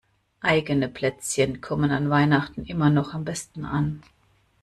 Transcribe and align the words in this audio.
Eigene 0.41 0.89
Plätzchen 0.89 1.61
kommen 1.61 1.91
an 1.91 2.09
Weihnachten 2.09 2.65
immer 2.65 2.89
noch 2.89 3.13
am 3.13 3.23
besten 3.23 3.65
an. 3.65 4.01